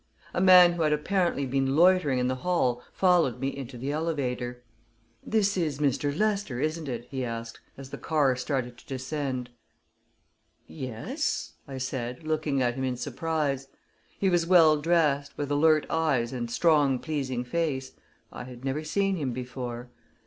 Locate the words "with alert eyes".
15.37-16.33